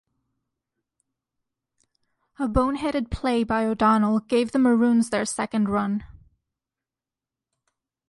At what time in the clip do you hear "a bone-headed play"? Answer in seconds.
2.39-3.43